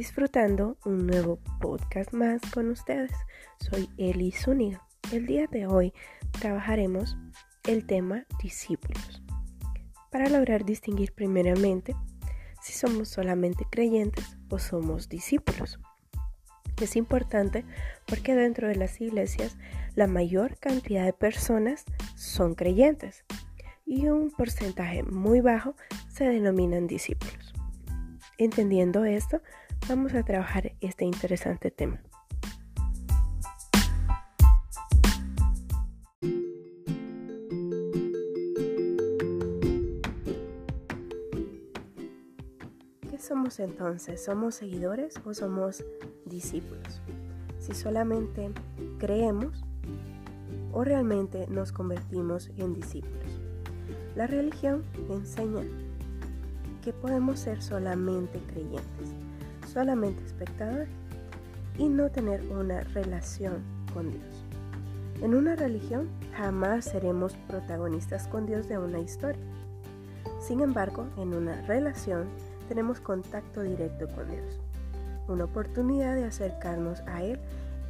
disfrutando 0.00 0.78
un 0.86 1.06
nuevo 1.06 1.38
podcast 1.60 2.14
más 2.14 2.40
con 2.54 2.70
ustedes. 2.70 3.12
Soy 3.58 3.90
Eli. 3.98 4.32
El 5.12 5.26
día 5.26 5.46
de 5.46 5.66
hoy 5.66 5.92
trabajaremos 6.40 7.18
el 7.64 7.84
tema 7.84 8.24
discípulos 8.42 9.22
para 10.10 10.30
lograr 10.30 10.64
distinguir 10.64 11.12
primeramente 11.12 11.94
si 12.62 12.72
somos 12.72 13.10
solamente 13.10 13.66
creyentes 13.70 14.38
o 14.48 14.58
somos 14.58 15.10
discípulos. 15.10 15.78
Es 16.80 16.96
importante 16.96 17.66
porque 18.06 18.34
dentro 18.34 18.68
de 18.68 18.76
las 18.76 19.02
iglesias 19.02 19.58
la 19.96 20.06
mayor 20.06 20.56
cantidad 20.58 21.04
de 21.04 21.12
personas 21.12 21.84
son 22.16 22.54
creyentes 22.54 23.26
y 23.84 24.06
un 24.06 24.30
porcentaje 24.30 25.02
muy 25.02 25.42
bajo 25.42 25.74
se 26.08 26.24
denominan 26.24 26.86
discípulos. 26.86 27.52
Entendiendo 28.38 29.04
esto, 29.04 29.42
vamos 29.88 30.14
a 30.14 30.22
trabajar 30.22 30.72
este 30.80 31.04
interesante 31.04 31.70
tema. 31.70 32.00
¿Qué 43.10 43.18
somos 43.18 43.60
entonces? 43.60 44.24
¿Somos 44.24 44.54
seguidores 44.54 45.14
o 45.24 45.34
somos 45.34 45.84
discípulos? 46.24 47.00
Si 47.58 47.74
solamente 47.74 48.50
creemos 48.98 49.64
o 50.72 50.84
realmente 50.84 51.46
nos 51.48 51.72
convertimos 51.72 52.50
en 52.56 52.74
discípulos. 52.74 53.40
La 54.14 54.26
religión 54.26 54.84
enseña 55.08 55.64
que 56.82 56.92
podemos 56.92 57.40
ser 57.40 57.62
solamente 57.62 58.38
creyentes 58.46 59.14
solamente 59.72 60.24
espectador 60.24 60.86
y 61.78 61.88
no 61.88 62.10
tener 62.10 62.42
una 62.50 62.80
relación 62.80 63.62
con 63.94 64.10
Dios. 64.10 64.44
En 65.22 65.34
una 65.34 65.54
religión 65.54 66.08
jamás 66.34 66.86
seremos 66.86 67.34
protagonistas 67.46 68.26
con 68.26 68.46
Dios 68.46 68.68
de 68.68 68.78
una 68.78 69.00
historia. 69.00 69.42
Sin 70.40 70.60
embargo, 70.60 71.06
en 71.16 71.34
una 71.34 71.60
relación 71.62 72.26
tenemos 72.68 73.00
contacto 73.00 73.62
directo 73.62 74.08
con 74.08 74.30
Dios, 74.30 74.60
una 75.28 75.44
oportunidad 75.44 76.14
de 76.14 76.24
acercarnos 76.24 77.00
a 77.00 77.22
Él, 77.22 77.38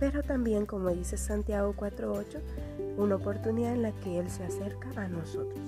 pero 0.00 0.22
también, 0.22 0.66
como 0.66 0.88
dice 0.90 1.16
Santiago 1.16 1.74
4.8, 1.76 2.40
una 2.96 3.16
oportunidad 3.16 3.74
en 3.74 3.82
la 3.82 3.92
que 3.92 4.18
Él 4.18 4.30
se 4.30 4.44
acerca 4.44 4.88
a 4.96 5.08
nosotros. 5.08 5.60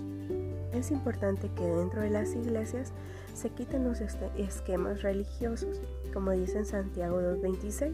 Es 0.72 0.90
importante 0.90 1.50
que 1.54 1.64
dentro 1.64 2.00
de 2.00 2.10
las 2.10 2.34
iglesias 2.34 2.92
se 3.34 3.50
quiten 3.50 3.84
los 3.84 4.00
este, 4.00 4.30
esquemas 4.38 5.02
religiosos, 5.02 5.80
como 6.12 6.32
dice 6.32 6.58
en 6.58 6.66
Santiago 6.66 7.20
2.26. 7.20 7.92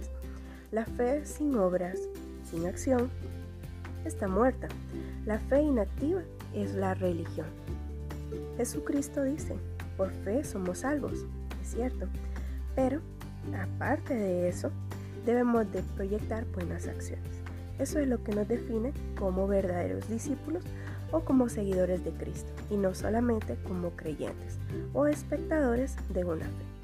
La 0.70 0.84
fe 0.84 1.24
sin 1.24 1.56
obras, 1.56 1.98
sin 2.50 2.66
acción, 2.66 3.10
está 4.04 4.28
muerta. 4.28 4.68
La 5.24 5.38
fe 5.38 5.62
inactiva 5.62 6.22
es 6.54 6.74
la 6.74 6.94
religión. 6.94 7.46
Jesucristo 8.56 9.22
dice, 9.22 9.56
por 9.96 10.10
fe 10.10 10.44
somos 10.44 10.78
salvos, 10.78 11.24
es 11.62 11.70
cierto, 11.70 12.06
pero 12.74 13.00
aparte 13.58 14.14
de 14.14 14.48
eso, 14.48 14.70
debemos 15.24 15.70
de 15.72 15.82
proyectar 15.82 16.44
buenas 16.46 16.86
acciones. 16.86 17.26
Eso 17.78 17.98
es 18.00 18.08
lo 18.08 18.22
que 18.24 18.34
nos 18.34 18.48
define 18.48 18.92
como 19.18 19.46
verdaderos 19.46 20.08
discípulos 20.08 20.64
o 21.12 21.20
como 21.20 21.48
seguidores 21.48 22.04
de 22.04 22.12
Cristo, 22.12 22.50
y 22.70 22.76
no 22.76 22.94
solamente 22.94 23.56
como 23.66 23.90
creyentes 23.90 24.58
o 24.92 25.06
espectadores 25.06 25.96
de 26.12 26.24
una 26.24 26.44
fe. 26.44 26.77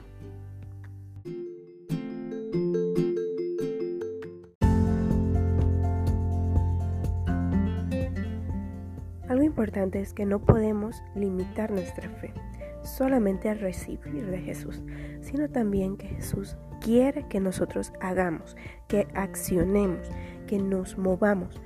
Importante 9.54 10.00
es 10.00 10.12
que 10.12 10.26
no 10.26 10.40
podemos 10.40 11.00
limitar 11.14 11.70
nuestra 11.70 12.08
fe 12.08 12.34
solamente 12.82 13.48
a 13.48 13.54
recibir 13.54 14.26
de 14.26 14.38
Jesús, 14.38 14.82
sino 15.20 15.48
también 15.48 15.96
que 15.96 16.08
Jesús 16.08 16.56
quiere 16.80 17.28
que 17.28 17.38
nosotros 17.38 17.92
hagamos, 18.00 18.56
que 18.88 19.06
accionemos, 19.14 20.08
que 20.48 20.58
nos 20.58 20.98
movamos, 20.98 21.60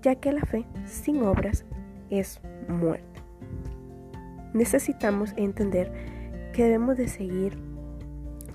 ya 0.00 0.14
que 0.14 0.32
la 0.32 0.40
fe 0.40 0.64
sin 0.86 1.22
obras 1.22 1.66
es 2.08 2.40
muerte. 2.66 3.20
Necesitamos 4.54 5.34
entender 5.36 5.92
que 6.54 6.64
debemos 6.64 6.96
de 6.96 7.08
seguir 7.08 7.58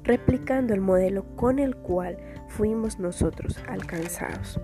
replicando 0.04 0.74
el 0.74 0.82
modelo 0.82 1.28
con 1.36 1.60
el 1.60 1.76
cual 1.76 2.18
fuimos 2.48 2.98
nosotros 2.98 3.60
alcanzados. 3.70 4.60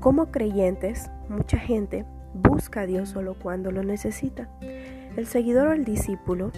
Como 0.00 0.30
creyentes, 0.30 1.10
mucha 1.30 1.58
gente 1.58 2.04
busca 2.34 2.82
a 2.82 2.86
Dios 2.86 3.10
solo 3.10 3.34
cuando 3.34 3.70
lo 3.70 3.82
necesita. 3.82 4.48
El 5.16 5.26
seguidor 5.26 5.68
o 5.68 5.72
el 5.72 5.84
discípulo 5.84 6.52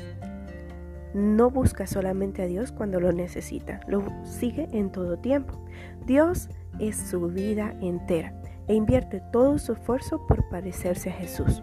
no 1.14 1.50
busca 1.50 1.86
solamente 1.86 2.42
a 2.42 2.46
Dios 2.46 2.72
cuando 2.72 3.00
lo 3.00 3.12
necesita, 3.12 3.80
lo 3.86 4.02
sigue 4.24 4.68
en 4.72 4.90
todo 4.90 5.18
tiempo. 5.18 5.62
Dios 6.06 6.48
es 6.78 6.96
su 6.96 7.28
vida 7.28 7.74
entera 7.80 8.34
e 8.68 8.74
invierte 8.74 9.22
todo 9.32 9.58
su 9.58 9.72
esfuerzo 9.72 10.26
por 10.26 10.48
parecerse 10.48 11.10
a 11.10 11.14
Jesús. 11.14 11.62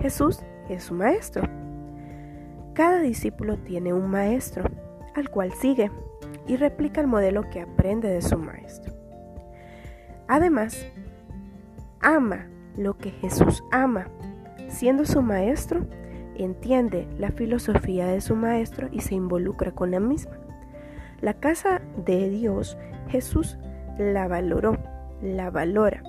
Jesús 0.00 0.40
es 0.68 0.84
su 0.84 0.94
maestro. 0.94 1.48
Cada 2.74 3.00
discípulo 3.00 3.56
tiene 3.58 3.92
un 3.92 4.08
maestro 4.08 4.64
al 5.14 5.30
cual 5.30 5.52
sigue 5.52 5.90
y 6.46 6.56
replica 6.56 7.00
el 7.00 7.06
modelo 7.06 7.48
que 7.50 7.60
aprende 7.60 8.08
de 8.08 8.22
su 8.22 8.38
maestro. 8.38 8.94
Además, 10.28 10.86
ama 12.00 12.46
lo 12.78 12.96
que 12.96 13.10
Jesús 13.10 13.62
ama. 13.70 14.08
Siendo 14.68 15.04
su 15.04 15.20
maestro, 15.20 15.86
entiende 16.36 17.06
la 17.18 17.30
filosofía 17.32 18.06
de 18.06 18.20
su 18.20 18.36
maestro 18.36 18.88
y 18.90 19.00
se 19.00 19.14
involucra 19.14 19.72
con 19.72 19.90
la 19.90 20.00
misma. 20.00 20.38
La 21.20 21.34
casa 21.34 21.82
de 22.06 22.30
Dios, 22.30 22.78
Jesús 23.08 23.58
la 23.98 24.28
valoró, 24.28 24.78
la 25.20 25.50
valora 25.50 26.02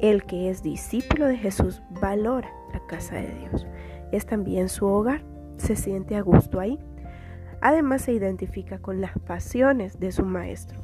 el 0.00 0.24
que 0.24 0.50
es 0.50 0.62
discípulo 0.62 1.26
de 1.26 1.36
Jesús 1.36 1.82
valora 2.00 2.50
la 2.72 2.80
casa 2.86 3.16
de 3.16 3.34
Dios. 3.34 3.66
Es 4.12 4.26
también 4.26 4.68
su 4.68 4.86
hogar, 4.86 5.22
se 5.58 5.76
siente 5.76 6.16
a 6.16 6.22
gusto 6.22 6.58
ahí. 6.58 6.78
Además 7.60 8.02
se 8.02 8.12
identifica 8.12 8.78
con 8.78 9.00
las 9.00 9.12
pasiones 9.18 10.00
de 10.00 10.10
su 10.12 10.24
maestro. 10.24 10.80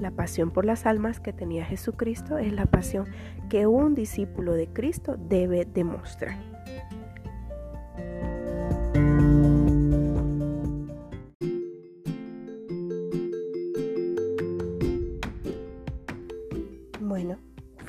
La 0.00 0.10
pasión 0.10 0.50
por 0.50 0.64
las 0.64 0.86
almas 0.86 1.20
que 1.20 1.32
tenía 1.32 1.64
Jesucristo 1.64 2.38
es 2.38 2.52
la 2.52 2.66
pasión 2.66 3.06
que 3.48 3.66
un 3.66 3.94
discípulo 3.94 4.54
de 4.54 4.66
Cristo 4.68 5.16
debe 5.18 5.64
demostrar. 5.64 6.36
Bueno, 17.00 17.38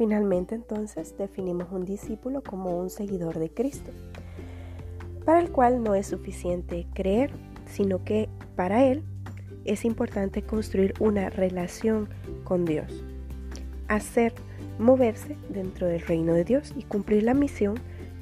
Finalmente 0.01 0.55
entonces 0.55 1.15
definimos 1.15 1.67
un 1.71 1.85
discípulo 1.85 2.41
como 2.41 2.75
un 2.75 2.89
seguidor 2.89 3.37
de 3.37 3.51
Cristo, 3.51 3.91
para 5.25 5.39
el 5.39 5.51
cual 5.51 5.83
no 5.83 5.93
es 5.93 6.07
suficiente 6.07 6.87
creer, 6.95 7.31
sino 7.67 8.03
que 8.03 8.27
para 8.55 8.83
él 8.83 9.03
es 9.65 9.85
importante 9.85 10.41
construir 10.41 10.93
una 10.99 11.29
relación 11.29 12.09
con 12.43 12.65
Dios, 12.65 13.03
hacer 13.87 14.33
moverse 14.79 15.35
dentro 15.49 15.87
del 15.87 16.01
reino 16.01 16.33
de 16.33 16.43
Dios 16.43 16.73
y 16.75 16.83
cumplir 16.83 17.23
la 17.23 17.33
misión 17.33 17.75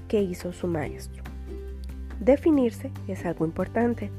que 0.07 0.21
hizo 0.21 0.51
su 0.51 0.67
maestro. 0.67 1.23
Definirse 2.19 2.91
es 3.07 3.25
algo 3.25 3.45
importante. 3.45 4.11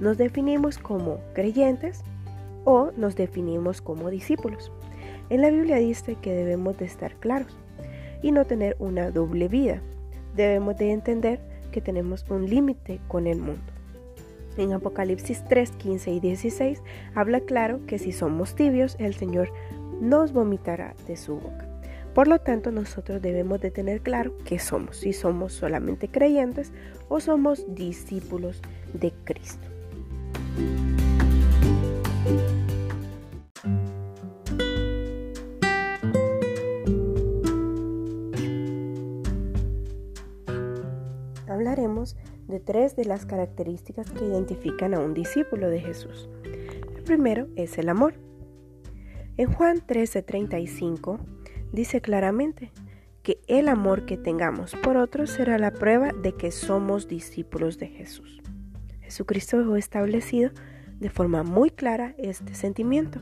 Nos 0.00 0.18
definimos 0.18 0.78
como 0.78 1.20
creyentes 1.34 2.02
o 2.64 2.90
nos 2.96 3.16
definimos 3.16 3.80
como 3.80 4.10
discípulos. 4.10 4.70
En 5.30 5.40
la 5.40 5.50
Biblia 5.50 5.76
dice 5.76 6.16
que 6.16 6.32
debemos 6.32 6.76
de 6.78 6.84
estar 6.84 7.14
claros 7.16 7.56
y 8.22 8.32
no 8.32 8.44
tener 8.44 8.76
una 8.78 9.10
doble 9.10 9.48
vida. 9.48 9.80
Debemos 10.36 10.76
de 10.76 10.92
entender 10.92 11.40
que 11.72 11.80
tenemos 11.80 12.26
un 12.28 12.48
límite 12.48 13.00
con 13.08 13.26
el 13.26 13.38
mundo. 13.38 13.62
En 14.56 14.72
Apocalipsis 14.72 15.44
3, 15.48 15.70
15 15.72 16.10
y 16.12 16.20
16 16.20 16.82
habla 17.14 17.40
claro 17.40 17.80
que 17.86 17.98
si 17.98 18.12
somos 18.12 18.54
tibios, 18.54 18.96
el 18.98 19.14
Señor 19.14 19.52
nos 20.00 20.32
vomitará 20.32 20.94
de 21.06 21.16
su 21.16 21.34
boca. 21.34 21.68
Por 22.14 22.28
lo 22.28 22.38
tanto, 22.38 22.70
nosotros 22.70 23.20
debemos 23.20 23.60
de 23.60 23.72
tener 23.72 24.00
claro 24.00 24.36
que 24.44 24.60
somos, 24.60 24.98
si 24.98 25.12
somos 25.12 25.52
solamente 25.52 26.08
creyentes 26.08 26.72
o 27.08 27.18
somos 27.18 27.64
discípulos 27.74 28.62
de 28.92 29.12
Cristo. 29.24 29.66
De 42.46 42.60
tres 42.60 42.96
de 42.96 43.04
las 43.04 43.26
características 43.26 44.10
que 44.10 44.24
identifican 44.24 44.94
a 44.94 45.00
un 45.00 45.14
discípulo 45.14 45.68
de 45.68 45.80
Jesús. 45.80 46.28
El 46.96 47.02
primero 47.02 47.48
es 47.56 47.78
el 47.78 47.88
amor. 47.88 48.14
En 49.36 49.52
Juan 49.52 49.78
13:35 49.86 51.18
dice 51.72 52.00
claramente 52.00 52.70
que 53.22 53.40
el 53.48 53.68
amor 53.68 54.04
que 54.04 54.16
tengamos 54.16 54.76
por 54.76 54.96
otros 54.96 55.30
será 55.30 55.58
la 55.58 55.72
prueba 55.72 56.12
de 56.12 56.32
que 56.32 56.50
somos 56.50 57.08
discípulos 57.08 57.78
de 57.78 57.88
Jesús. 57.88 58.42
Jesucristo 59.00 59.58
dejó 59.58 59.76
establecido 59.76 60.50
de 61.00 61.10
forma 61.10 61.42
muy 61.42 61.70
clara 61.70 62.14
este 62.18 62.54
sentimiento. 62.54 63.20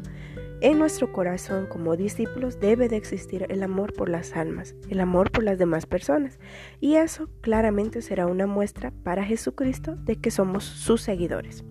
En 0.62 0.78
nuestro 0.78 1.12
corazón 1.12 1.66
como 1.66 1.96
discípulos 1.96 2.60
debe 2.60 2.88
de 2.88 2.96
existir 2.96 3.46
el 3.48 3.64
amor 3.64 3.92
por 3.94 4.08
las 4.08 4.36
almas, 4.36 4.76
el 4.88 5.00
amor 5.00 5.32
por 5.32 5.42
las 5.42 5.58
demás 5.58 5.86
personas. 5.86 6.38
Y 6.78 6.94
eso 6.94 7.28
claramente 7.40 8.00
será 8.00 8.28
una 8.28 8.46
muestra 8.46 8.92
para 9.02 9.24
Jesucristo 9.24 9.96
de 9.96 10.20
que 10.20 10.30
somos 10.30 10.62
sus 10.62 11.02
seguidores. 11.02 11.64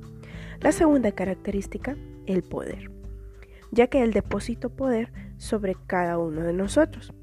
La 0.60 0.74
segunda 0.74 1.14
característica, 1.14 1.96
el 2.26 2.44
poder, 2.44 2.92
ya 3.72 3.88
que 3.88 4.04
Él 4.04 4.12
depositó 4.12 4.70
poder 4.70 5.14
sobre 5.38 5.78
cada 5.88 6.18
uno 6.18 6.44
de 6.44 6.52
nosotros. 6.52 7.14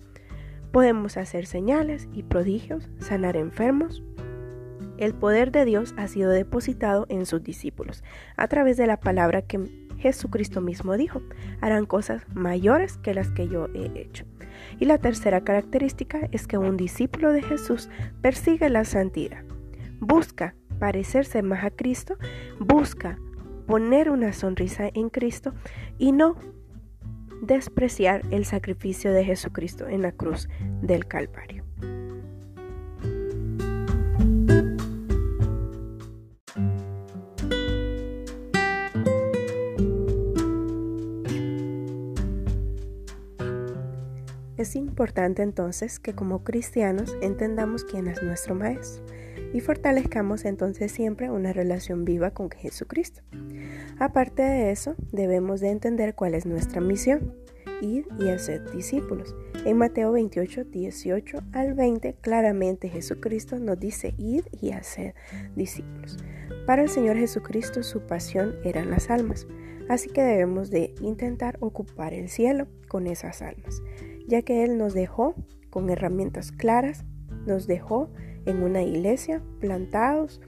Podemos 0.73 1.19
hacer 1.19 1.45
señales 1.45 2.09
y 2.15 2.23
prodigios, 2.23 2.89
sanar 2.99 3.37
enfermos, 3.37 4.03
el 4.97 5.13
poder 5.13 5.53
de 5.53 5.67
Dios 5.67 5.93
ha 5.99 6.09
sido 6.09 6.31
depositado 6.31 7.05
en 7.11 7.27
sus 7.27 7.43
discípulos 7.43 8.03
a 8.39 8.49
través 8.49 8.79
de 8.79 8.87
la 8.87 8.99
palabra 8.99 9.43
que 9.43 9.88
Jesucristo 9.99 10.61
mismo 10.61 10.97
dijo, 10.97 11.23
harán 11.61 11.87
cosas 11.87 12.23
mayores 12.35 12.97
que 12.99 13.15
las 13.15 13.31
que 13.31 13.49
yo 13.49 13.69
he 13.75 14.01
hecho. 14.01 14.25
Y 14.79 14.87
la 14.87 14.99
tercera 14.99 15.43
característica 15.43 16.29
es 16.33 16.47
que 16.47 16.59
un 16.59 16.77
discípulo 16.77 17.33
de 17.33 17.43
Jesús 17.43 17.89
persigue 18.23 18.69
la 18.69 18.85
santidad, 18.85 19.45
busca 20.01 20.55
parecerse 20.79 21.43
más 21.43 21.65
a 21.65 21.71
Cristo, 21.71 22.17
busca 22.59 23.19
poner 23.67 24.11
una 24.11 24.33
sonrisa 24.33 24.89
en 24.95 25.11
Cristo 25.11 25.53
y 25.99 26.13
no 26.13 26.37
despreciar 27.43 28.23
el 28.31 28.45
sacrificio 28.45 29.13
de 29.13 29.25
Jesucristo 29.25 29.87
en 29.87 30.03
la 30.03 30.13
cruz 30.13 30.49
del 30.83 31.07
Calvario. 31.07 31.58
Es 44.59 44.75
importante 44.75 45.43
entonces 45.43 46.01
que 46.01 46.15
como 46.15 46.43
cristianos 46.43 47.17
entendamos 47.23 47.85
quién 47.85 48.09
es 48.09 48.25
nuestro 48.25 48.57
Maestro 48.57 49.05
y 49.55 49.61
fortalezcamos 49.61 50.45
entonces 50.45 50.91
siempre 50.91 51.31
una 51.31 51.53
relación 51.53 52.05
viva 52.05 52.33
con 52.33 52.51
Jesucristo. 52.51 53.23
Aparte 54.01 54.43
de 54.43 54.73
eso, 54.73 54.97
debemos 55.13 55.61
de 55.61 55.71
entender 55.71 56.17
cuál 56.17 56.35
es 56.35 56.45
nuestra 56.45 56.81
misión, 56.81 57.37
ir 57.81 58.09
y 58.19 58.31
hacer 58.31 58.69
discípulos. 58.73 59.37
En 59.65 59.79
Mateo 59.79 60.11
28, 60.11 60.65
18 60.65 61.39
al 61.53 61.75
20, 61.75 62.15
claramente 62.15 62.89
Jesucristo 62.89 63.61
nos 63.61 63.79
dice 63.79 64.17
ir 64.19 64.45
y 64.61 64.73
hacer 64.73 65.15
discípulos. 65.55 66.17
Para 66.67 66.83
el 66.83 66.89
Señor 66.89 67.17
Jesucristo 67.17 67.85
su 67.85 68.01
pasión 68.01 68.57
eran 68.65 68.91
las 68.91 69.09
almas, 69.09 69.47
así 69.89 70.11
que 70.11 70.23
debemos 70.23 70.71
de 70.71 70.97
intentar 71.01 71.59
ocupar 71.61 72.13
el 72.13 72.29
cielo 72.29 72.67
con 72.89 73.07
esas 73.07 73.41
almas 73.41 73.83
ya 74.29 74.43
que 74.43 74.63
Él 74.63 74.79
nos 74.79 74.95
dejó 74.95 75.35
con 75.71 75.91
herramientas 75.91 76.53
claras, 76.53 77.05
nos 77.47 77.67
dejó 77.67 78.11
en 78.47 78.63
una 78.63 78.83
iglesia 78.83 79.43
plantados 79.59 80.41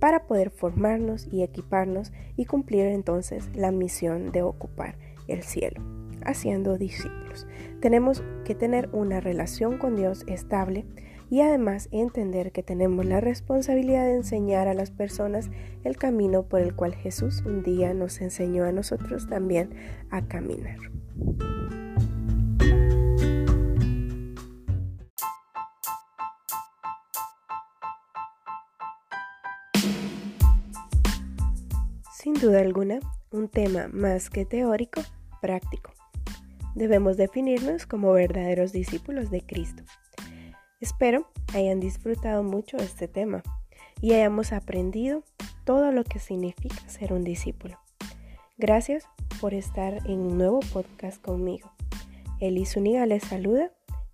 para 0.00 0.26
poder 0.26 0.50
formarnos 0.50 1.28
y 1.30 1.42
equiparnos 1.42 2.12
y 2.36 2.44
cumplir 2.44 2.86
entonces 2.86 3.50
la 3.54 3.72
misión 3.72 4.30
de 4.30 4.42
ocupar 4.42 4.96
el 5.26 5.42
cielo, 5.42 5.82
haciendo 6.24 6.78
discípulos. 6.78 7.46
Tenemos 7.80 8.22
que 8.44 8.54
tener 8.54 8.88
una 8.92 9.20
relación 9.20 9.78
con 9.78 9.96
Dios 9.96 10.24
estable 10.28 10.86
y 11.30 11.40
además 11.40 11.88
entender 11.90 12.52
que 12.52 12.62
tenemos 12.62 13.04
la 13.04 13.20
responsabilidad 13.20 14.04
de 14.04 14.14
enseñar 14.14 14.68
a 14.68 14.74
las 14.74 14.90
personas 14.90 15.50
el 15.84 15.96
camino 15.96 16.44
por 16.44 16.60
el 16.60 16.74
cual 16.74 16.94
Jesús 16.94 17.42
un 17.44 17.62
día 17.62 17.92
nos 17.92 18.20
enseñó 18.20 18.64
a 18.64 18.72
nosotros 18.72 19.28
también 19.28 19.70
a 20.10 20.26
caminar. 20.26 20.78
Sin 32.20 32.34
duda 32.34 32.62
alguna, 32.62 32.98
un 33.30 33.46
tema 33.46 33.86
más 33.92 34.28
que 34.28 34.44
teórico, 34.44 35.02
práctico. 35.40 35.92
Debemos 36.74 37.16
definirnos 37.16 37.86
como 37.86 38.10
verdaderos 38.10 38.72
discípulos 38.72 39.30
de 39.30 39.42
Cristo. 39.42 39.84
Espero 40.80 41.30
hayan 41.54 41.78
disfrutado 41.78 42.42
mucho 42.42 42.76
este 42.78 43.06
tema 43.06 43.44
y 44.00 44.14
hayamos 44.14 44.52
aprendido 44.52 45.22
todo 45.64 45.92
lo 45.92 46.02
que 46.02 46.18
significa 46.18 46.76
ser 46.88 47.12
un 47.12 47.22
discípulo. 47.22 47.78
Gracias 48.56 49.04
por 49.40 49.54
estar 49.54 50.04
en 50.04 50.18
un 50.18 50.38
nuevo 50.38 50.58
podcast 50.72 51.22
conmigo. 51.22 51.70
Eli 52.40 52.66
Zuniga 52.66 53.06
les 53.06 53.22
saluda 53.22 53.70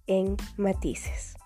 en 0.06 0.36
Matices. 0.58 1.36